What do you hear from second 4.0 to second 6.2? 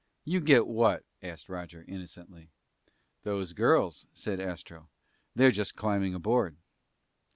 said Astro. "They're just climbing